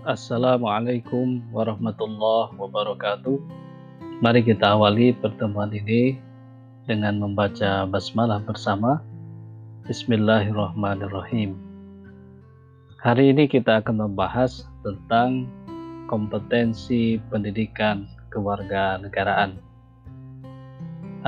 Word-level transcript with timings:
Assalamualaikum 0.00 1.44
warahmatullahi 1.52 2.56
wabarakatuh. 2.56 3.36
Mari 4.24 4.40
kita 4.40 4.72
awali 4.72 5.12
pertemuan 5.12 5.68
ini 5.76 6.16
dengan 6.88 7.20
membaca 7.20 7.84
basmalah 7.84 8.40
bersama. 8.40 9.04
Bismillahirrahmanirrahim. 9.84 11.52
Hari 13.04 13.36
ini 13.36 13.44
kita 13.44 13.84
akan 13.84 14.08
membahas 14.08 14.64
tentang 14.80 15.44
kompetensi 16.08 17.20
pendidikan 17.28 18.08
kewarganegaraan. 18.32 19.60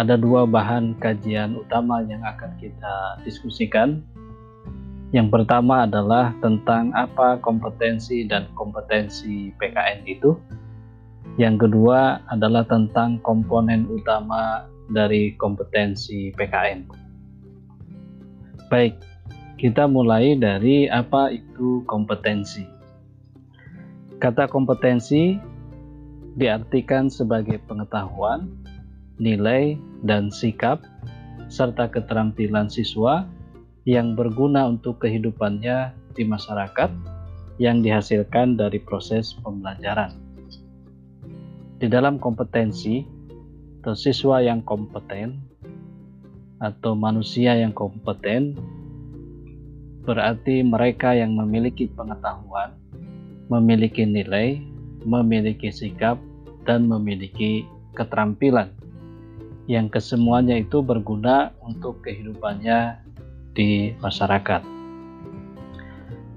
Ada 0.01 0.17
dua 0.17 0.49
bahan 0.49 0.97
kajian 0.97 1.61
utama 1.61 2.01
yang 2.09 2.25
akan 2.25 2.57
kita 2.57 3.21
diskusikan 3.29 4.01
yang 5.13 5.29
pertama 5.29 5.85
adalah 5.85 6.33
tentang 6.41 6.89
apa 6.97 7.37
kompetensi 7.45 8.25
dan 8.25 8.49
kompetensi 8.57 9.53
PKN 9.61 10.09
itu. 10.09 10.33
Yang 11.37 11.69
kedua 11.69 12.25
adalah 12.33 12.65
tentang 12.65 13.21
komponen 13.21 13.85
utama 13.93 14.65
dari 14.89 15.37
kompetensi 15.37 16.33
PKN. 16.33 16.89
Baik, 18.73 18.97
kita 19.61 19.85
mulai 19.85 20.33
dari 20.33 20.89
apa 20.89 21.29
itu 21.29 21.85
kompetensi. 21.85 22.65
Kata 24.17 24.49
kompetensi 24.49 25.37
diartikan 26.41 27.13
sebagai 27.13 27.61
pengetahuan, 27.69 28.49
nilai, 29.21 29.77
dan 30.09 30.33
sikap, 30.33 30.81
serta 31.53 31.93
keterampilan 31.93 32.73
siswa 32.73 33.29
yang 33.83 34.15
berguna 34.15 34.69
untuk 34.71 35.03
kehidupannya 35.03 35.95
di 36.15 36.23
masyarakat 36.23 36.91
yang 37.59 37.83
dihasilkan 37.83 38.55
dari 38.55 38.79
proses 38.79 39.35
pembelajaran. 39.43 40.15
Di 41.83 41.91
dalam 41.91 42.23
kompetensi, 42.23 43.03
atau 43.83 43.99
siswa 43.99 44.39
yang 44.39 44.63
kompeten 44.63 45.43
atau 46.63 46.95
manusia 46.95 47.59
yang 47.59 47.75
kompeten 47.75 48.55
berarti 50.07 50.63
mereka 50.63 51.19
yang 51.19 51.35
memiliki 51.35 51.91
pengetahuan, 51.91 52.79
memiliki 53.51 54.07
nilai, 54.07 54.63
memiliki 55.03 55.75
sikap, 55.75 56.15
dan 56.63 56.87
memiliki 56.87 57.67
keterampilan 57.99 58.71
yang 59.67 59.91
kesemuanya 59.91 60.63
itu 60.63 60.79
berguna 60.79 61.51
untuk 61.67 62.07
kehidupannya 62.07 63.03
di 63.53 63.93
masyarakat. 64.01 64.63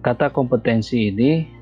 Kata 0.06 0.30
kompetensi 0.30 1.10
ini 1.10 1.56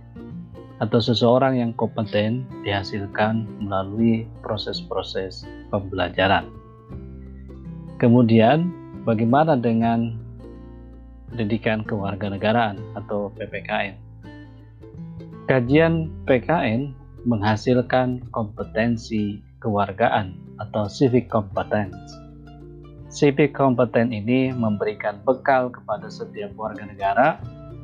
atau 0.83 0.99
seseorang 0.99 1.63
yang 1.63 1.71
kompeten 1.71 2.43
dihasilkan 2.67 3.47
melalui 3.63 4.27
proses-proses 4.43 5.47
pembelajaran. 5.71 6.49
Kemudian, 8.01 8.67
bagaimana 9.07 9.55
dengan 9.55 10.19
pendidikan 11.31 11.87
kewarganegaraan 11.87 12.83
atau 12.99 13.31
PPKN? 13.39 13.95
Kajian 15.47 16.11
PKN 16.27 16.91
menghasilkan 17.23 18.27
kompetensi 18.35 19.39
kewargaan 19.63 20.35
atau 20.59 20.91
civic 20.91 21.31
competence 21.31 21.95
Civic 23.13 23.53
kompeten 23.53 24.09
ini 24.09 24.49
memberikan 24.49 25.21
bekal 25.21 25.69
kepada 25.69 26.09
setiap 26.09 26.49
warga 26.57 26.81
negara 26.89 27.37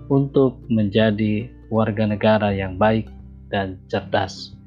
untuk 0.10 0.58
menjadi 0.74 1.46
warga 1.70 2.10
negara 2.10 2.50
yang 2.50 2.82
baik 2.82 3.06
dan 3.54 3.78
cerdas, 3.94 4.58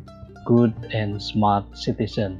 good 0.46 0.70
and 0.94 1.18
smart 1.18 1.66
citizen. 1.74 2.38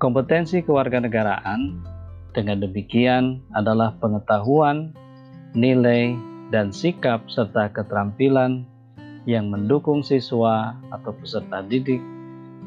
Kompetensi 0.00 0.64
kewarganegaraan 0.64 1.84
dengan 2.32 2.64
demikian 2.64 3.44
adalah 3.52 3.92
pengetahuan, 4.00 4.96
nilai, 5.52 6.16
dan 6.48 6.72
sikap 6.72 7.28
serta 7.28 7.68
keterampilan 7.76 8.64
yang 9.28 9.52
mendukung 9.52 10.00
siswa 10.00 10.80
atau 10.88 11.12
peserta 11.12 11.60
didik 11.60 12.00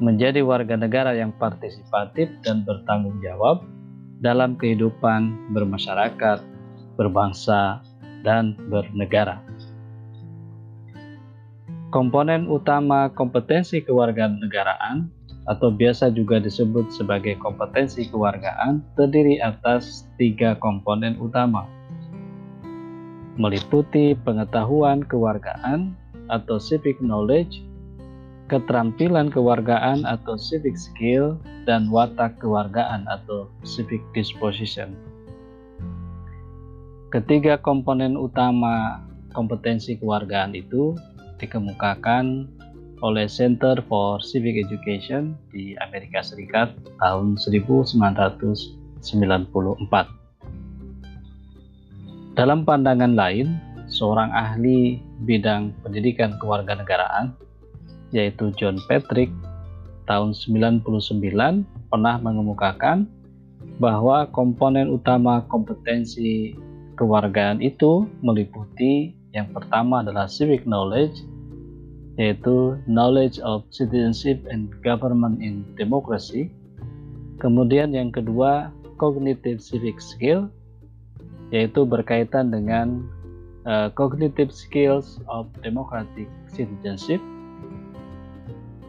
menjadi 0.01 0.41
warga 0.41 0.73
negara 0.73 1.13
yang 1.13 1.29
partisipatif 1.37 2.27
dan 2.41 2.65
bertanggung 2.65 3.21
jawab 3.21 3.61
dalam 4.19 4.57
kehidupan 4.57 5.53
bermasyarakat, 5.53 6.41
berbangsa, 6.97 7.85
dan 8.25 8.57
bernegara. 8.69 9.37
Komponen 11.93 12.49
utama 12.49 13.13
kompetensi 13.13 13.83
kewarganegaraan 13.85 15.05
atau 15.45 15.69
biasa 15.69 16.09
juga 16.13 16.41
disebut 16.41 16.89
sebagai 16.89 17.37
kompetensi 17.37 18.09
kewargaan 18.09 18.81
terdiri 18.97 19.41
atas 19.41 20.05
tiga 20.17 20.53
komponen 20.57 21.17
utama 21.17 21.65
meliputi 23.41 24.13
pengetahuan 24.21 25.01
kewargaan 25.01 25.97
atau 26.29 26.61
civic 26.61 27.01
knowledge 27.01 27.65
keterampilan 28.47 29.29
kewargaan 29.29 30.07
atau 30.07 30.39
civic 30.39 30.79
skill, 30.79 31.37
dan 31.69 31.91
watak 31.93 32.41
kewargaan 32.41 33.05
atau 33.05 33.51
civic 33.61 34.01
disposition. 34.17 34.97
Ketiga 37.11 37.59
komponen 37.59 38.15
utama 38.15 39.03
kompetensi 39.35 39.99
kewargaan 39.99 40.55
itu 40.55 40.95
dikemukakan 41.43 42.47
oleh 43.01 43.25
Center 43.25 43.81
for 43.89 44.21
Civic 44.21 44.61
Education 44.61 45.33
di 45.49 45.73
Amerika 45.81 46.21
Serikat 46.21 46.71
tahun 47.01 47.35
1994. 47.35 49.01
Dalam 52.31 52.63
pandangan 52.63 53.11
lain, 53.11 53.59
seorang 53.91 54.31
ahli 54.31 55.03
bidang 55.27 55.75
pendidikan 55.83 56.39
kewarganegaraan 56.39 57.35
yaitu 58.11 58.51
John 58.59 58.79
Patrick 58.87 59.31
tahun 60.07 60.35
99 60.35 60.83
pernah 61.91 62.15
mengemukakan 62.19 63.07
bahwa 63.79 64.27
komponen 64.29 64.91
utama 64.91 65.41
kompetensi 65.47 66.53
kewargaan 66.99 67.63
itu 67.63 68.05
meliputi 68.21 69.15
yang 69.31 69.49
pertama 69.55 70.03
adalah 70.03 70.27
civic 70.27 70.67
knowledge 70.67 71.23
yaitu 72.19 72.75
knowledge 72.85 73.39
of 73.41 73.63
citizenship 73.71 74.43
and 74.51 74.69
government 74.83 75.39
in 75.39 75.63
democracy. 75.79 76.51
Kemudian 77.39 77.95
yang 77.95 78.11
kedua 78.11 78.69
cognitive 78.99 79.63
civic 79.63 79.97
skill 79.97 80.51
yaitu 81.49 81.87
berkaitan 81.87 82.51
dengan 82.51 83.07
uh, 83.65 83.89
cognitive 83.95 84.53
skills 84.53 85.23
of 85.31 85.47
democratic 85.65 86.27
citizenship 86.51 87.23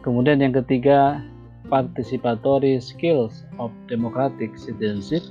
Kemudian 0.03 0.43
yang 0.43 0.51
ketiga, 0.51 1.23
participatory 1.71 2.75
skills 2.83 3.47
of 3.55 3.71
democratic 3.87 4.51
citizenship 4.59 5.23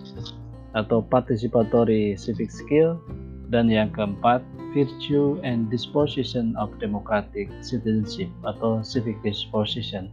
atau 0.73 1.05
participatory 1.05 2.17
civic 2.17 2.49
skill 2.49 2.97
dan 3.53 3.69
yang 3.69 3.93
keempat, 3.93 4.41
virtue 4.73 5.37
and 5.45 5.69
disposition 5.69 6.57
of 6.57 6.73
democratic 6.81 7.53
citizenship 7.61 8.33
atau 8.49 8.81
civic 8.81 9.21
disposition. 9.21 10.09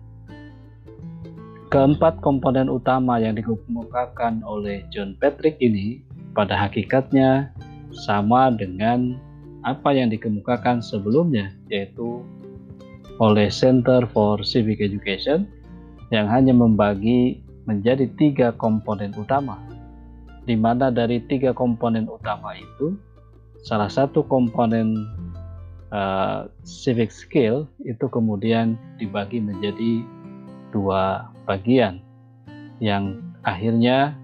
Keempat 1.71 2.19
komponen 2.19 2.67
utama 2.67 3.23
yang 3.23 3.39
dikemukakan 3.39 4.43
oleh 4.43 4.83
John 4.91 5.15
Patrick 5.23 5.55
ini 5.63 6.03
pada 6.35 6.59
hakikatnya 6.59 7.55
sama 7.95 8.51
dengan 8.51 9.15
apa 9.63 9.95
yang 9.95 10.11
dikemukakan 10.11 10.83
sebelumnya 10.83 11.55
yaitu 11.71 12.25
oleh 13.19 13.51
Center 13.51 14.07
for 14.09 14.39
Civic 14.41 14.79
Education 14.79 15.43
yang 16.09 16.25
hanya 16.31 16.55
membagi 16.55 17.43
menjadi 17.67 18.09
tiga 18.17 18.49
komponen 18.55 19.13
utama, 19.13 19.59
di 20.47 20.57
mana 20.57 20.89
dari 20.89 21.21
tiga 21.29 21.53
komponen 21.53 22.09
utama 22.09 22.57
itu, 22.57 22.97
salah 23.61 23.91
satu 23.91 24.25
komponen 24.25 25.05
uh, 25.93 26.49
civic 26.65 27.13
skill 27.13 27.69
itu 27.85 28.09
kemudian 28.09 28.73
dibagi 28.97 29.37
menjadi 29.37 30.01
dua 30.73 31.29
bagian, 31.45 32.01
yang 32.81 33.21
akhirnya 33.45 34.15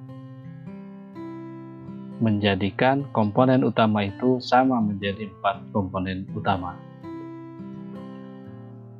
menjadikan 2.23 3.03
komponen 3.11 3.61
utama 3.61 4.07
itu 4.07 4.39
sama 4.39 4.79
menjadi 4.79 5.27
empat 5.27 5.67
komponen 5.75 6.23
utama. 6.31 6.79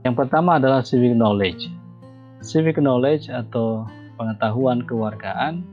Yang 0.06 0.22
pertama 0.22 0.62
adalah 0.62 0.86
civic 0.86 1.18
knowledge. 1.18 1.66
Civic 2.46 2.78
knowledge 2.78 3.26
atau 3.34 3.90
pengetahuan 4.22 4.86
kewargaan 4.86 5.66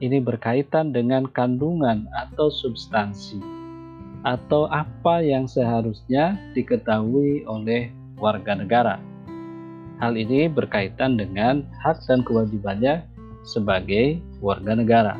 ini 0.00 0.16
berkaitan 0.16 0.96
dengan 0.96 1.28
kandungan 1.28 2.08
atau 2.16 2.48
substansi 2.48 3.36
atau 4.24 4.64
apa 4.72 5.20
yang 5.20 5.44
seharusnya 5.44 6.40
diketahui 6.56 7.44
oleh 7.44 7.92
warga 8.16 8.56
negara. 8.56 8.96
Hal 10.00 10.16
ini 10.16 10.48
berkaitan 10.48 11.20
dengan 11.20 11.68
hak 11.84 12.00
dan 12.08 12.24
kewajibannya 12.24 13.04
sebagai 13.44 14.24
warga 14.40 14.72
negara. 14.72 15.14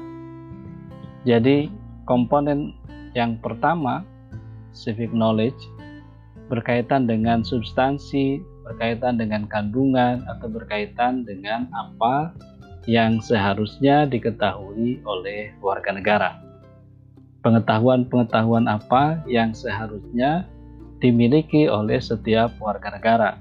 Jadi, 1.28 1.68
komponen 2.08 2.72
yang 3.12 3.36
pertama, 3.40 4.00
civic 4.72 5.12
knowledge, 5.12 5.60
berkaitan 6.46 7.10
dengan 7.10 7.42
substansi, 7.42 8.42
berkaitan 8.66 9.18
dengan 9.18 9.46
kandungan, 9.50 10.22
atau 10.26 10.46
berkaitan 10.50 11.26
dengan 11.26 11.66
apa 11.74 12.34
yang 12.86 13.18
seharusnya 13.18 14.06
diketahui 14.06 15.02
oleh 15.02 15.50
warga 15.58 15.90
negara 15.90 16.46
pengetahuan-pengetahuan 17.46 18.66
apa 18.66 19.22
yang 19.30 19.54
seharusnya 19.54 20.50
dimiliki 20.98 21.70
oleh 21.70 22.02
setiap 22.02 22.50
warga 22.58 22.90
negara. 22.90 23.38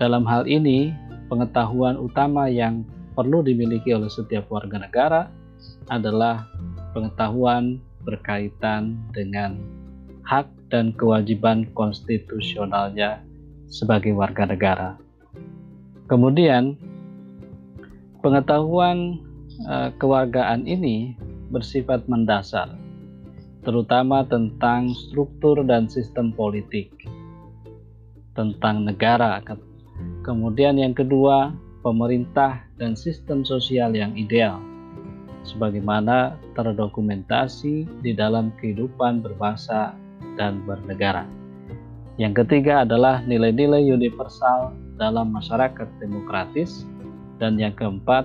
Dalam 0.00 0.24
hal 0.24 0.48
ini, 0.48 0.88
pengetahuan 1.28 2.00
utama 2.00 2.48
yang 2.48 2.80
perlu 3.12 3.44
dimiliki 3.44 3.92
oleh 3.92 4.08
setiap 4.08 4.48
warga 4.48 4.80
negara 4.80 5.28
adalah 5.92 6.48
pengetahuan 6.96 7.76
berkaitan 8.08 8.96
dengan 9.12 9.60
hak 10.24 10.48
dan 10.70 10.94
kewajiban 10.94 11.68
konstitusionalnya 11.74 13.22
sebagai 13.70 14.14
warga 14.14 14.46
negara. 14.46 14.90
Kemudian, 16.06 16.78
pengetahuan 18.22 19.18
uh, 19.66 19.90
kewargaan 19.98 20.66
ini 20.66 21.18
bersifat 21.50 22.06
mendasar 22.10 22.74
terutama 23.66 24.22
tentang 24.22 24.94
struktur 24.94 25.58
dan 25.66 25.90
sistem 25.90 26.30
politik, 26.30 26.86
tentang 28.38 28.86
negara. 28.86 29.42
Kemudian 30.22 30.78
yang 30.78 30.94
kedua, 30.94 31.50
pemerintah 31.82 32.62
dan 32.78 32.94
sistem 32.94 33.42
sosial 33.42 33.90
yang 33.98 34.14
ideal, 34.14 34.62
sebagaimana 35.42 36.38
terdokumentasi 36.54 37.90
di 38.06 38.14
dalam 38.14 38.54
kehidupan 38.62 39.18
berbangsa 39.26 39.98
dan 40.36 40.62
bernegara. 40.64 41.26
Yang 42.16 42.44
ketiga 42.44 42.84
adalah 42.88 43.20
nilai-nilai 43.28 43.84
universal 43.84 44.72
dalam 44.96 45.36
masyarakat 45.36 45.88
demokratis, 46.00 46.88
dan 47.36 47.60
yang 47.60 47.76
keempat, 47.76 48.24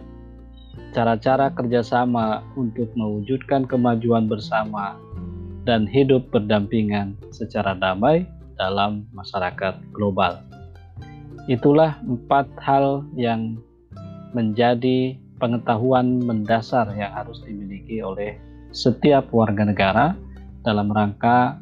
cara-cara 0.96 1.52
kerjasama 1.52 2.44
untuk 2.56 2.88
mewujudkan 2.96 3.68
kemajuan 3.68 4.31
bersama 4.31 4.96
dan 5.68 5.84
hidup 5.84 6.31
berdampingan 6.31 7.19
secara 7.36 7.75
damai 7.75 8.24
dalam 8.56 9.04
masyarakat 9.12 9.75
global. 9.92 10.40
Itulah 11.52 12.00
empat 12.07 12.48
hal 12.64 13.04
yang 13.19 13.60
menjadi 14.31 15.19
pengetahuan 15.42 16.22
mendasar 16.24 16.88
yang 16.96 17.12
harus 17.12 17.44
dimiliki 17.44 18.00
oleh 18.00 18.38
setiap 18.72 19.28
warga 19.36 19.68
negara 19.68 20.16
dalam 20.64 20.88
rangka 20.94 21.60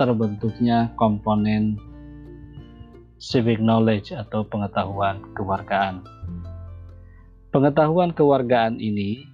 terbentuknya 0.00 0.88
komponen 0.96 1.76
civic 3.20 3.60
knowledge 3.60 4.16
atau 4.16 4.40
pengetahuan 4.48 5.20
kewargaan. 5.36 6.00
Pengetahuan 7.52 8.16
kewargaan 8.16 8.80
ini 8.80 9.28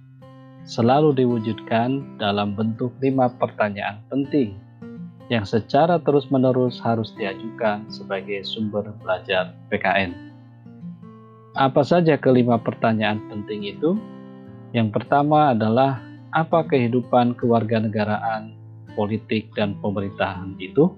selalu 0.67 1.15
diwujudkan 1.15 2.19
dalam 2.19 2.51
bentuk 2.51 2.91
lima 2.99 3.31
pertanyaan 3.31 4.03
penting 4.11 4.59
yang 5.31 5.47
secara 5.47 6.03
terus-menerus 6.03 6.83
harus 6.83 7.15
diajukan 7.15 7.87
sebagai 7.87 8.43
sumber 8.43 8.91
belajar 8.99 9.55
PKN. 9.71 10.11
Apa 11.55 11.87
saja 11.87 12.19
kelima 12.19 12.59
pertanyaan 12.59 13.23
penting 13.31 13.63
itu? 13.71 13.95
Yang 14.75 14.99
pertama 14.99 15.55
adalah 15.55 16.03
apa 16.35 16.67
kehidupan 16.67 17.39
kewarganegaraan, 17.39 18.56
politik, 18.97 19.53
dan 19.53 19.77
pemerintahan 19.77 20.57
itu? 20.57 20.89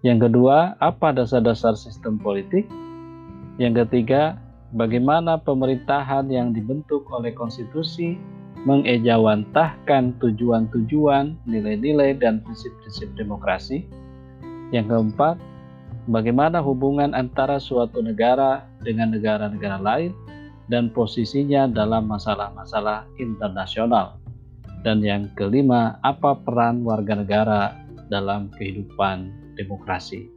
Yang 0.00 0.32
kedua, 0.32 0.80
apa 0.80 1.12
dasar-dasar 1.12 1.76
sistem 1.76 2.16
politik? 2.16 2.64
Yang 3.60 3.84
ketiga, 3.84 4.40
bagaimana 4.72 5.36
pemerintahan 5.36 6.32
yang 6.32 6.56
dibentuk 6.56 7.04
oleh 7.12 7.36
konstitusi 7.36 8.16
mengejawantahkan 8.66 10.18
tujuan-tujuan, 10.18 11.38
nilai-nilai, 11.46 12.18
dan 12.18 12.42
prinsip-prinsip 12.42 13.12
demokrasi. 13.14 13.86
Yang 14.74 14.90
keempat, 14.90 15.38
bagaimana 16.10 16.58
hubungan 16.58 17.14
antara 17.14 17.62
suatu 17.62 18.02
negara 18.02 18.66
dengan 18.82 19.14
negara-negara 19.14 19.78
lain 19.78 20.10
dan 20.66 20.90
posisinya 20.90 21.70
dalam 21.70 22.10
masalah-masalah 22.10 23.06
internasional. 23.22 24.18
Dan 24.86 25.02
yang 25.02 25.34
kelima, 25.34 25.98
apa 25.98 26.38
peran 26.46 26.86
warga 26.86 27.18
negara 27.18 27.74
dalam 28.06 28.54
kehidupan 28.54 29.34
demokrasi? 29.58 30.30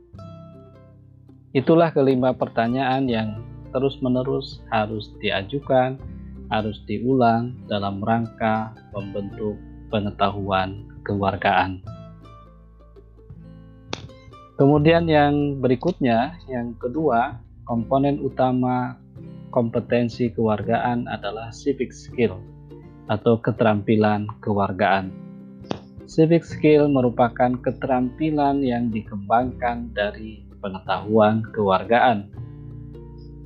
Itulah 1.53 1.93
kelima 1.93 2.33
pertanyaan 2.33 3.05
yang 3.05 3.45
terus-menerus 3.69 4.65
harus 4.73 5.13
diajukan 5.21 6.01
harus 6.49 6.81
diulang 6.89 7.53
dalam 7.69 8.01
rangka 8.01 8.73
membentuk 8.89 9.53
pengetahuan 9.93 10.81
kewargaan. 11.05 11.85
Kemudian 14.57 15.05
yang 15.05 15.61
berikutnya, 15.61 16.41
yang 16.49 16.73
kedua, 16.81 17.37
komponen 17.69 18.17
utama 18.17 18.97
kompetensi 19.53 20.33
kewargaan 20.33 21.05
adalah 21.05 21.53
civic 21.53 21.93
skill 21.93 22.41
atau 23.09 23.41
keterampilan 23.41 24.29
kewargaan. 24.39 25.09
Civic 26.05 26.45
skill 26.45 26.89
merupakan 26.89 27.53
keterampilan 27.61 28.61
yang 28.61 28.89
dikembangkan 28.89 29.93
dari 29.93 30.45
pengetahuan 30.61 31.45
kewargaan. 31.53 32.29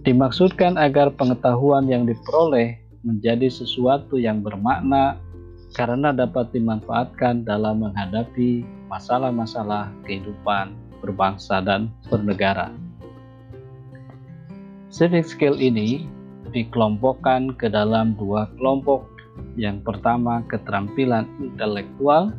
Dimaksudkan 0.03 0.75
agar 0.75 1.15
pengetahuan 1.15 1.87
yang 1.87 2.03
diperoleh 2.03 2.75
menjadi 3.03 3.47
sesuatu 3.47 4.19
yang 4.19 4.43
bermakna 4.43 5.19
karena 5.75 6.11
dapat 6.15 6.51
dimanfaatkan 6.55 7.43
dalam 7.43 7.83
menghadapi 7.83 8.63
masalah-masalah 8.87 9.91
kehidupan 10.07 10.75
berbangsa 11.03 11.59
dan 11.59 11.91
bernegara. 12.07 12.71
Civic 14.93 15.25
skill 15.25 15.57
ini 15.57 16.05
dikelompokkan 16.53 17.57
ke 17.57 17.67
dalam 17.67 18.13
dua 18.15 18.47
kelompok. 18.55 19.12
Yang 19.55 19.85
pertama, 19.85 20.41
keterampilan 20.49 21.29
intelektual 21.41 22.33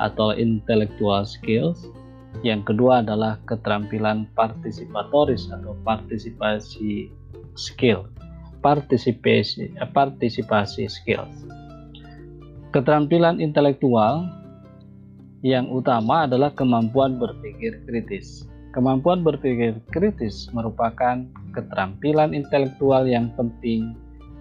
atau 0.00 0.32
intellectual 0.34 1.22
skills. 1.24 1.88
Yang 2.42 2.74
kedua 2.74 3.00
adalah 3.06 3.38
keterampilan 3.46 4.26
partisipatoris 4.34 5.48
atau 5.54 5.78
partisipasi 5.86 7.08
skill 7.54 8.10
partisipasi, 8.64 9.76
partisipasi 9.92 10.88
skills. 10.88 11.44
Keterampilan 12.72 13.38
intelektual 13.38 14.24
yang 15.44 15.68
utama 15.68 16.24
adalah 16.24 16.48
kemampuan 16.56 17.20
berpikir 17.20 17.84
kritis. 17.84 18.48
Kemampuan 18.72 19.22
berpikir 19.22 19.76
kritis 19.92 20.48
merupakan 20.50 21.22
keterampilan 21.52 22.32
intelektual 22.34 23.06
yang 23.06 23.30
penting 23.36 23.94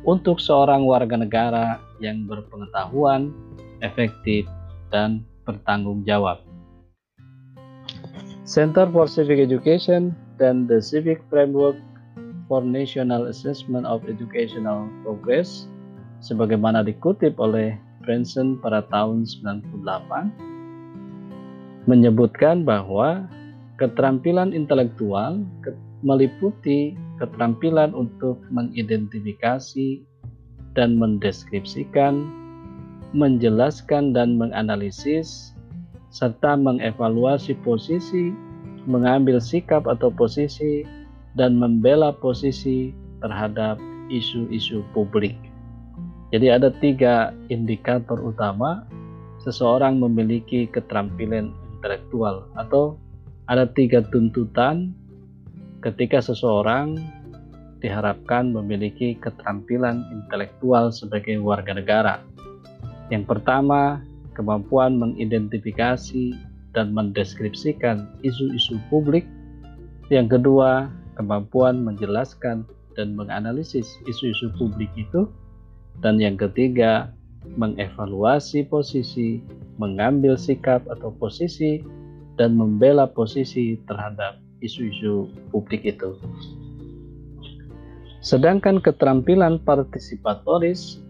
untuk 0.08 0.42
seorang 0.42 0.88
warga 0.88 1.20
negara 1.20 1.78
yang 2.04 2.28
berpengetahuan, 2.28 3.32
efektif, 3.80 4.44
dan 4.92 5.24
bertanggung 5.48 6.04
jawab. 6.04 6.44
Center 8.44 8.84
for 8.92 9.08
Civic 9.08 9.40
Education 9.40 10.12
dan 10.36 10.68
The 10.68 10.84
Civic 10.84 11.24
Framework 11.32 11.80
for 12.52 12.60
National 12.60 13.32
Assessment 13.32 13.88
of 13.88 14.04
Educational 14.04 14.92
Progress 15.08 15.72
sebagaimana 16.20 16.84
dikutip 16.84 17.40
oleh 17.40 17.80
Branson 18.04 18.60
pada 18.60 18.84
tahun 18.92 19.24
98 19.24 21.88
menyebutkan 21.88 22.68
bahwa 22.68 23.24
keterampilan 23.80 24.52
intelektual 24.52 25.40
meliputi 26.04 27.00
keterampilan 27.20 27.96
untuk 27.96 28.40
mengidentifikasi 28.52 30.04
dan 30.74 30.98
mendeskripsikan, 30.98 32.26
menjelaskan 33.14 34.14
dan 34.14 34.38
menganalisis 34.38 35.54
serta 36.14 36.54
mengevaluasi 36.58 37.58
posisi, 37.66 38.34
mengambil 38.86 39.42
sikap 39.42 39.90
atau 39.90 40.14
posisi 40.14 40.86
dan 41.34 41.58
membela 41.58 42.14
posisi 42.14 42.94
terhadap 43.22 43.82
isu-isu 44.14 44.86
publik. 44.94 45.34
Jadi 46.34 46.50
ada 46.50 46.74
tiga 46.82 47.34
indikator 47.54 48.18
utama 48.18 48.86
seseorang 49.42 50.02
memiliki 50.02 50.66
keterampilan 50.70 51.54
intelektual 51.78 52.50
atau 52.58 52.98
ada 53.46 53.70
tiga 53.70 54.02
tuntutan 54.10 54.94
ketika 55.84 56.24
seseorang 56.24 56.96
diharapkan 57.84 58.56
memiliki 58.56 59.20
keterampilan 59.20 60.08
intelektual 60.10 60.90
sebagai 60.90 61.36
warga 61.44 61.76
negara. 61.76 62.24
Yang 63.12 63.28
pertama, 63.36 64.00
kemampuan 64.34 64.96
mengidentifikasi 64.96 66.34
dan 66.72 66.96
mendeskripsikan 66.96 68.08
isu-isu 68.24 68.80
publik. 68.88 69.28
Yang 70.08 70.40
kedua, 70.40 70.88
kemampuan 71.20 71.84
menjelaskan 71.84 72.64
dan 72.96 73.14
menganalisis 73.14 73.86
isu-isu 74.08 74.50
publik 74.56 74.90
itu. 74.96 75.28
Dan 76.02 76.18
yang 76.18 76.40
ketiga, 76.40 77.14
mengevaluasi 77.60 78.66
posisi, 78.66 79.44
mengambil 79.78 80.40
sikap 80.40 80.82
atau 80.90 81.14
posisi, 81.14 81.84
dan 82.40 82.58
membela 82.58 83.06
posisi 83.06 83.78
terhadap 83.86 84.42
isu-isu 84.66 85.30
publik 85.54 85.86
itu. 85.86 86.18
Sedangkan 88.24 88.80
keterampilan 88.80 89.60
partisipatoris 89.68 91.04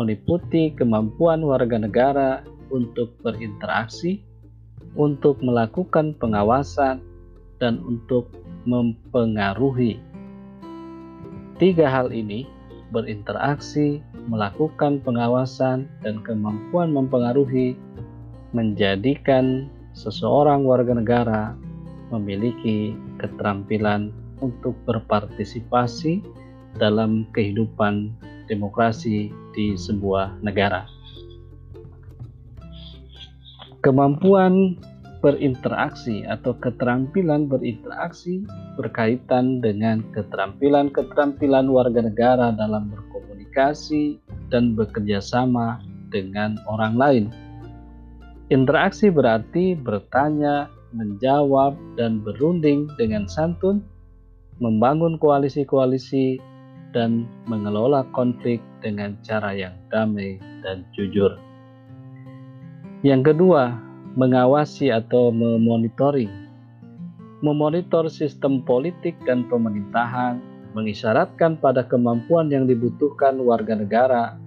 meliputi 0.00 0.72
kemampuan 0.72 1.44
warga 1.44 1.76
negara 1.76 2.40
untuk 2.72 3.12
berinteraksi, 3.20 4.24
untuk 4.96 5.36
melakukan 5.44 6.16
pengawasan, 6.16 7.04
dan 7.60 7.76
untuk 7.84 8.32
mempengaruhi. 8.64 10.00
Tiga 11.60 11.92
hal 11.92 12.08
ini 12.08 12.48
berinteraksi, 12.88 14.00
melakukan 14.24 15.04
pengawasan, 15.04 15.84
dan 16.00 16.24
kemampuan 16.24 16.88
mempengaruhi 16.88 17.76
menjadikan 18.56 19.68
seseorang 19.92 20.64
warga 20.64 20.96
negara 20.96 21.52
memiliki 22.08 22.96
keterampilan 23.20 24.08
untuk 24.40 24.72
berpartisipasi 24.88 26.24
dalam 26.76 27.26
kehidupan 27.32 28.12
demokrasi 28.46 29.32
di 29.56 29.74
sebuah 29.74 30.38
negara. 30.44 30.86
Kemampuan 33.82 34.78
berinteraksi 35.24 36.22
atau 36.28 36.54
keterampilan 36.58 37.50
berinteraksi 37.50 38.46
berkaitan 38.78 39.58
dengan 39.58 40.04
keterampilan-keterampilan 40.14 41.66
warga 41.66 42.04
negara 42.04 42.54
dalam 42.54 42.92
berkomunikasi 42.92 44.22
dan 44.52 44.78
bekerja 44.78 45.18
sama 45.18 45.82
dengan 46.14 46.60
orang 46.70 46.94
lain. 46.94 47.24
Interaksi 48.54 49.10
berarti 49.10 49.74
bertanya, 49.74 50.70
menjawab, 50.94 51.74
dan 51.98 52.22
berunding 52.22 52.86
dengan 52.94 53.26
santun, 53.26 53.82
membangun 54.62 55.18
koalisi-koalisi 55.18 56.38
dan 56.96 57.28
mengelola 57.44 58.08
konflik 58.16 58.64
dengan 58.80 59.20
cara 59.20 59.52
yang 59.52 59.76
damai 59.92 60.40
dan 60.64 60.80
jujur. 60.96 61.36
Yang 63.04 63.36
kedua, 63.36 63.76
mengawasi 64.16 64.88
atau 64.88 65.28
memonitoring. 65.28 66.32
Memonitor 67.44 68.08
sistem 68.08 68.64
politik 68.64 69.12
dan 69.28 69.44
pemerintahan 69.52 70.40
mengisyaratkan 70.72 71.60
pada 71.60 71.84
kemampuan 71.84 72.48
yang 72.48 72.64
dibutuhkan 72.64 73.36
warga 73.44 73.76
negara 73.76 74.40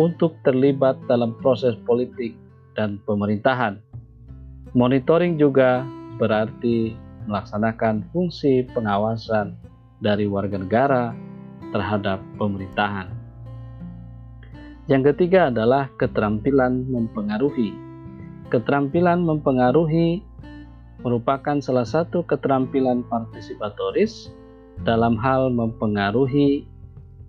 untuk 0.00 0.40
terlibat 0.40 0.96
dalam 1.04 1.36
proses 1.44 1.76
politik 1.84 2.32
dan 2.72 2.96
pemerintahan. 3.04 3.76
Monitoring 4.72 5.36
juga 5.36 5.84
berarti 6.16 6.96
melaksanakan 7.28 8.08
fungsi 8.10 8.64
pengawasan 8.72 9.56
dari 10.00 10.24
warga 10.28 10.58
negara 10.60 11.12
terhadap 11.74 12.22
pemerintahan. 12.38 13.10
Yang 14.86 15.12
ketiga 15.12 15.50
adalah 15.50 15.90
keterampilan 15.98 16.86
mempengaruhi. 16.86 17.74
Keterampilan 18.54 19.26
mempengaruhi 19.26 20.22
merupakan 21.02 21.58
salah 21.58 21.84
satu 21.84 22.22
keterampilan 22.24 23.02
partisipatoris 23.10 24.30
dalam 24.86 25.18
hal 25.18 25.50
mempengaruhi 25.50 26.62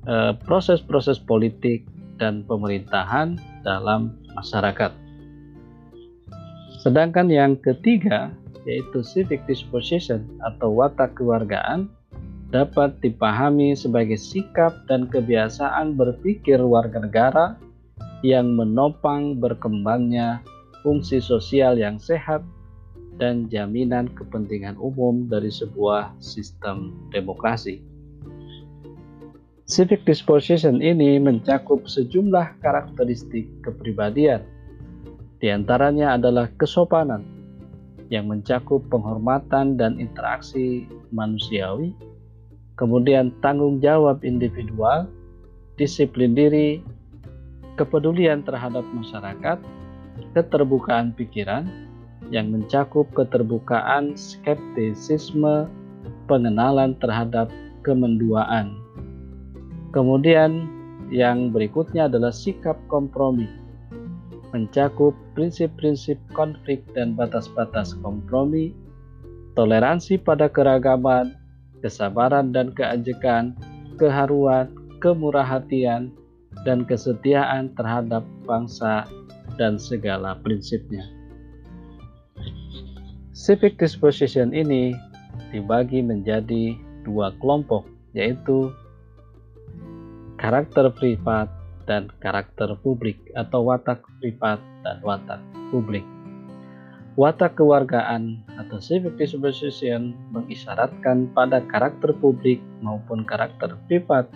eh, 0.05 0.33
proses-proses 0.45 1.17
politik 1.17 1.89
dan 2.21 2.45
pemerintahan 2.45 3.39
dalam 3.65 4.15
masyarakat. 4.37 4.93
Sedangkan 6.85 7.33
yang 7.33 7.57
ketiga 7.59 8.29
yaitu 8.65 9.05
civic 9.05 9.45
disposition 9.45 10.25
atau 10.41 10.73
watak 10.73 11.13
kewargaan 11.17 11.89
dapat 12.53 13.01
dipahami 13.01 13.73
sebagai 13.73 14.17
sikap 14.17 14.85
dan 14.85 15.09
kebiasaan 15.09 15.97
berpikir 15.97 16.61
warga 16.61 17.01
negara 17.01 17.45
yang 18.21 18.53
menopang 18.53 19.37
berkembangnya 19.37 20.41
fungsi 20.85 21.17
sosial 21.17 21.77
yang 21.77 21.97
sehat 21.97 22.45
dan 23.15 23.47
jaminan 23.47 24.11
kepentingan 24.11 24.75
umum 24.77 25.25
dari 25.25 25.49
sebuah 25.49 26.13
sistem 26.19 26.93
demokrasi. 27.09 27.81
Civic 29.65 30.05
disposition 30.05 30.77
ini 30.77 31.17
mencakup 31.17 31.89
sejumlah 31.89 32.61
karakteristik 32.61 33.49
kepribadian. 33.65 34.45
Di 35.41 35.49
antaranya 35.49 36.21
adalah 36.21 36.53
kesopanan 36.53 37.25
yang 38.13 38.29
mencakup 38.29 38.85
penghormatan 38.93 39.73
dan 39.73 39.97
interaksi 39.97 40.85
manusiawi, 41.09 41.97
kemudian 42.75 43.31
tanggung 43.39 43.79
jawab 43.79 44.23
individual, 44.23 45.07
disiplin 45.79 46.35
diri, 46.35 46.83
kepedulian 47.75 48.43
terhadap 48.43 48.83
masyarakat, 48.95 49.59
keterbukaan 50.31 51.11
pikiran 51.15 51.67
yang 52.31 52.51
mencakup 52.51 53.07
keterbukaan, 53.15 54.15
skeptisisme, 54.15 55.67
pengenalan 56.25 56.95
terhadap 56.99 57.51
kemenduaan. 57.85 58.79
Kemudian 59.93 60.67
yang 61.13 61.53
berikutnya 61.53 62.09
adalah 62.09 62.33
sikap 62.33 62.75
kompromi, 62.89 63.47
mencakup 64.51 65.13
prinsip-prinsip 65.37 66.17
konflik 66.33 66.81
dan 66.97 67.13
batas-batas 67.13 67.93
kompromi, 68.01 68.73
toleransi 69.53 70.19
pada 70.19 70.49
keragaman, 70.49 71.37
kesabaran 71.85 72.49
dan 72.49 72.73
keajekan, 72.73 73.53
keharuan, 74.01 74.73
kemurah 74.97 75.45
hatian, 75.45 76.09
dan 76.65 76.81
kesetiaan 76.81 77.69
terhadap 77.77 78.25
bangsa 78.49 79.05
dan 79.61 79.77
segala 79.77 80.33
prinsipnya. 80.41 81.05
Civic 83.37 83.77
disposition 83.77 84.49
ini 84.49 84.97
dibagi 85.53 86.01
menjadi 86.01 86.73
dua 87.05 87.29
kelompok, 87.37 87.85
yaitu 88.17 88.73
karakter 90.41 90.89
privat 90.89 91.53
dan 91.85 92.09
karakter 92.17 92.73
publik 92.81 93.21
atau 93.37 93.61
watak 93.69 94.01
privat 94.17 94.57
dan 94.81 94.97
watak 95.05 95.37
publik. 95.69 96.14
Watak 97.15 97.55
kewargaan 97.55 98.43
atau 98.59 98.75
civic 98.75 99.15
disposition 99.15 100.11
mengisyaratkan 100.35 101.31
pada 101.31 101.63
karakter 101.63 102.11
publik 102.11 102.59
maupun 102.83 103.23
karakter 103.23 103.79
privat 103.87 104.27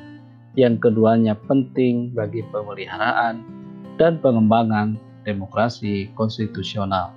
yang 0.56 0.80
keduanya 0.80 1.36
penting 1.52 2.16
bagi 2.16 2.40
pemeliharaan 2.56 3.44
dan 4.00 4.16
pengembangan 4.24 4.96
demokrasi 5.28 6.08
konstitusional. 6.16 7.12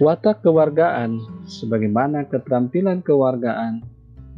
Watak 0.00 0.40
kewargaan 0.40 1.20
sebagaimana 1.44 2.24
keterampilan 2.24 3.04
kewargaan 3.04 3.84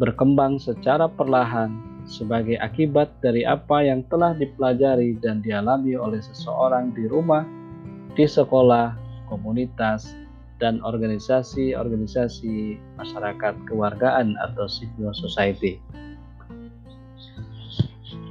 berkembang 0.03 0.59
secara 0.59 1.07
perlahan 1.07 2.03
sebagai 2.03 2.59
akibat 2.59 3.15
dari 3.23 3.47
apa 3.47 3.79
yang 3.87 4.03
telah 4.11 4.35
dipelajari 4.35 5.15
dan 5.23 5.39
dialami 5.39 5.95
oleh 5.95 6.19
seseorang 6.19 6.91
di 6.99 7.07
rumah, 7.07 7.47
di 8.19 8.27
sekolah, 8.27 9.06
komunitas, 9.29 10.17
dan 10.57 10.81
organisasi-organisasi 10.81 12.81
masyarakat 12.97 13.55
kewargaan 13.69 14.33
atau 14.41 14.65
civil 14.65 15.13
society. 15.13 15.77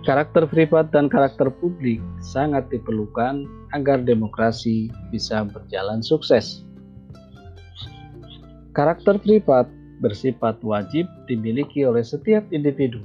Karakter 0.05 0.45
privat 0.45 0.93
dan 0.93 1.09
karakter 1.09 1.49
publik 1.49 1.97
sangat 2.21 2.69
diperlukan 2.69 3.41
agar 3.73 4.05
demokrasi 4.05 4.93
bisa 5.09 5.41
berjalan 5.49 6.05
sukses. 6.05 6.61
Karakter 8.77 9.17
privat 9.17 9.65
bersifat 10.05 10.61
wajib 10.61 11.09
dimiliki 11.25 11.89
oleh 11.89 12.05
setiap 12.05 12.45
individu. 12.53 13.01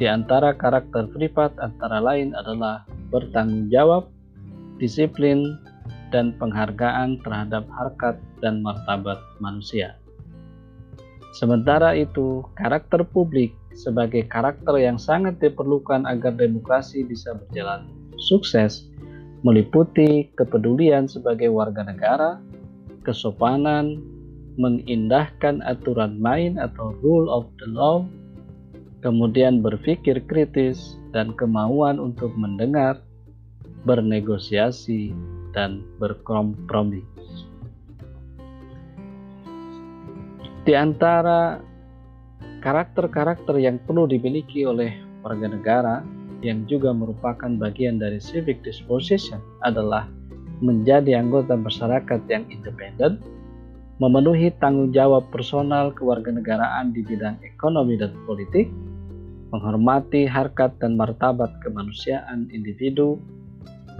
Di 0.00 0.08
antara 0.08 0.56
karakter 0.56 1.04
privat 1.12 1.52
antara 1.60 2.00
lain 2.00 2.32
adalah 2.32 2.88
bertanggung 3.12 3.68
jawab, 3.68 4.08
disiplin, 4.80 5.60
dan 6.12 6.36
penghargaan 6.36 7.18
terhadap 7.24 7.64
harkat 7.72 8.20
dan 8.44 8.60
martabat 8.60 9.18
manusia. 9.40 9.96
Sementara 11.32 11.96
itu, 11.96 12.44
karakter 12.60 13.02
publik 13.08 13.56
sebagai 13.72 14.28
karakter 14.28 14.76
yang 14.76 15.00
sangat 15.00 15.40
diperlukan 15.40 16.04
agar 16.04 16.36
demokrasi 16.36 17.08
bisa 17.08 17.32
berjalan 17.32 17.88
sukses 18.20 18.92
meliputi 19.42 20.30
kepedulian 20.38 21.10
sebagai 21.10 21.50
warga 21.50 21.82
negara, 21.82 22.38
kesopanan, 23.02 23.98
mengindahkan 24.60 25.64
aturan 25.66 26.20
main 26.20 26.60
atau 26.60 26.94
rule 27.02 27.26
of 27.26 27.50
the 27.58 27.68
law, 27.72 28.06
kemudian 29.02 29.64
berpikir 29.64 30.22
kritis 30.30 30.94
dan 31.10 31.34
kemauan 31.34 31.98
untuk 31.98 32.30
mendengar, 32.38 33.02
bernegosiasi, 33.82 35.10
dan 35.52 35.84
berkompromi. 36.00 37.04
Di 40.62 40.74
antara 40.78 41.58
karakter-karakter 42.62 43.58
yang 43.58 43.82
perlu 43.82 44.06
dimiliki 44.06 44.62
oleh 44.62 44.94
warga 45.26 45.50
negara 45.50 45.94
yang 46.42 46.66
juga 46.66 46.90
merupakan 46.90 47.50
bagian 47.58 48.02
dari 48.02 48.18
civic 48.18 48.62
disposition 48.66 49.38
adalah 49.62 50.06
menjadi 50.62 51.18
anggota 51.18 51.58
masyarakat 51.58 52.22
yang 52.30 52.46
independen, 52.50 53.18
memenuhi 53.98 54.54
tanggung 54.62 54.94
jawab 54.94 55.26
personal 55.34 55.90
kewarganegaraan 55.94 56.94
di 56.94 57.02
bidang 57.02 57.38
ekonomi 57.42 57.98
dan 57.98 58.14
politik, 58.26 58.70
menghormati 59.50 60.26
harkat 60.26 60.70
dan 60.78 60.94
martabat 60.94 61.50
kemanusiaan 61.66 62.46
individu, 62.54 63.18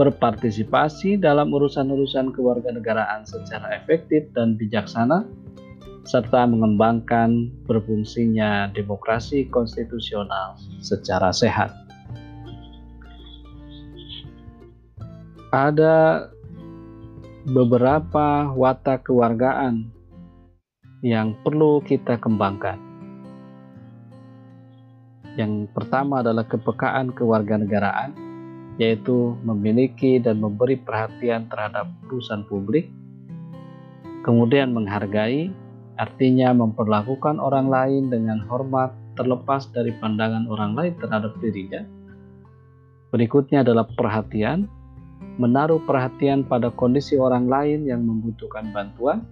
berpartisipasi 0.00 1.20
dalam 1.20 1.52
urusan-urusan 1.52 2.32
kewarganegaraan 2.32 3.28
secara 3.28 3.76
efektif 3.76 4.28
dan 4.32 4.56
bijaksana, 4.56 5.28
serta 6.02 6.48
mengembangkan 6.48 7.52
berfungsinya 7.68 8.72
demokrasi 8.74 9.46
konstitusional 9.52 10.58
secara 10.82 11.30
sehat. 11.30 11.70
Ada 15.52 16.26
beberapa 17.44 18.50
watak 18.56 19.12
kewargaan 19.12 19.92
yang 21.04 21.36
perlu 21.44 21.82
kita 21.84 22.16
kembangkan. 22.16 22.80
Yang 25.36 25.68
pertama 25.76 26.20
adalah 26.24 26.44
kepekaan 26.48 27.12
kewarganegaraan, 27.12 28.31
yaitu 28.82 29.38
memiliki 29.46 30.18
dan 30.18 30.42
memberi 30.42 30.74
perhatian 30.74 31.46
terhadap 31.46 31.86
urusan 32.10 32.42
publik, 32.50 32.90
kemudian 34.26 34.74
menghargai 34.74 35.54
artinya 36.02 36.50
memperlakukan 36.50 37.38
orang 37.38 37.70
lain 37.70 38.10
dengan 38.10 38.42
hormat 38.50 38.90
terlepas 39.14 39.70
dari 39.70 39.94
pandangan 40.02 40.50
orang 40.50 40.74
lain 40.74 40.98
terhadap 40.98 41.30
dirinya. 41.38 41.86
Berikutnya 43.14 43.62
adalah 43.62 43.86
perhatian, 43.86 44.66
menaruh 45.36 45.78
perhatian 45.84 46.42
pada 46.42 46.72
kondisi 46.74 47.14
orang 47.20 47.46
lain 47.46 47.86
yang 47.86 48.02
membutuhkan 48.02 48.72
bantuan, 48.74 49.22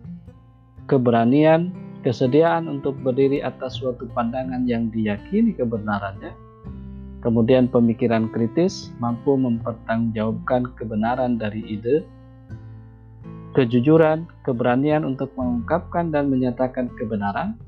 keberanian, 0.87 1.73
kesediaan 2.07 2.69
untuk 2.69 2.95
berdiri 3.00 3.40
atas 3.40 3.80
suatu 3.80 4.04
pandangan 4.12 4.69
yang 4.69 4.92
diyakini 4.92 5.57
kebenarannya, 5.57 6.37
kemudian 7.20 7.68
pemikiran 7.68 8.28
kritis 8.32 8.92
mampu 9.00 9.36
mempertanggungjawabkan 9.36 10.72
kebenaran 10.76 11.36
dari 11.36 11.60
ide 11.64 12.04
kejujuran, 13.50 14.30
keberanian 14.46 15.02
untuk 15.02 15.35
mengungkapkan 15.35 16.14
dan 16.14 16.30
menyatakan 16.30 16.87
kebenaran, 16.94 17.59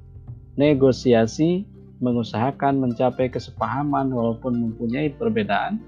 negosiasi, 0.55 1.67
mengusahakan 1.99 2.79
mencapai 2.79 3.31
kesepahaman 3.31 4.11
walaupun 4.15 4.59
mempunyai 4.59 5.11
perbedaan, 5.15 5.83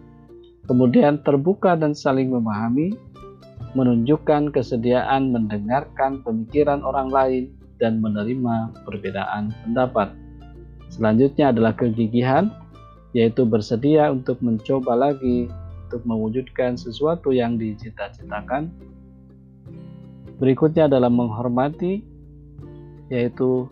kemudian 0.66 1.22
terbuka 1.22 1.79
dan 1.79 1.94
saling 1.94 2.31
memahami, 2.31 2.94
menunjukkan 3.74 4.55
kesediaan 4.55 5.35
mendengarkan 5.35 6.22
pemikiran 6.22 6.83
orang 6.87 7.11
lain 7.11 7.44
dan 7.83 7.98
menerima 7.98 8.70
perbedaan 8.87 9.50
pendapat. 9.66 10.14
Selanjutnya 10.90 11.50
adalah 11.50 11.74
kegigihan, 11.74 12.55
yaitu 13.14 13.46
bersedia 13.46 14.11
untuk 14.11 14.42
mencoba 14.42 14.98
lagi 14.98 15.48
untuk 15.87 16.03
mewujudkan 16.05 16.74
sesuatu 16.74 17.31
yang 17.31 17.55
dicita-citakan 17.55 18.74
Berikutnya 20.35 20.90
adalah 20.90 21.11
menghormati, 21.11 22.03
yaitu 23.07 23.70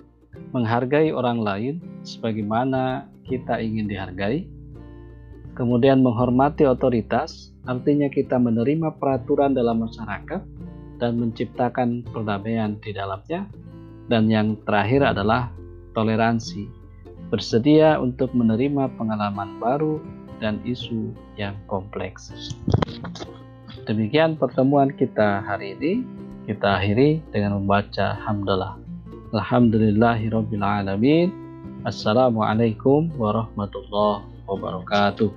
menghargai 0.55 1.11
orang 1.11 1.43
lain 1.43 1.75
sebagaimana 2.07 3.11
kita 3.27 3.59
ingin 3.59 3.91
dihargai. 3.91 4.47
Kemudian 5.59 6.01
menghormati 6.01 6.65
otoritas, 6.65 7.53
artinya 7.67 8.09
kita 8.09 8.39
menerima 8.39 8.95
peraturan 8.97 9.53
dalam 9.53 9.85
masyarakat 9.85 10.41
dan 11.03 11.13
menciptakan 11.19 12.07
perdamaian 12.09 12.79
di 12.79 12.95
dalamnya. 12.95 13.45
Dan 14.07 14.31
yang 14.31 14.57
terakhir 14.65 15.13
adalah 15.13 15.51
toleransi, 15.93 16.71
bersedia 17.33 17.97
untuk 17.97 18.37
menerima 18.37 18.93
pengalaman 19.01 19.57
baru 19.57 19.97
dan 20.37 20.61
isu 20.69 21.17
yang 21.41 21.57
kompleks. 21.65 22.53
Demikian 23.89 24.37
pertemuan 24.37 24.93
kita 24.93 25.41
hari 25.41 25.73
ini. 25.81 26.05
Kita 26.45 26.77
akhiri 26.77 27.25
dengan 27.33 27.63
membaca 27.63 28.19
hamdalah. 28.21 28.77
Alhamdulillahirabbil 29.33 30.61
alamin. 30.61 31.33
Assalamualaikum 31.89 33.09
warahmatullahi 33.17 34.29
wabarakatuh. 34.45 35.33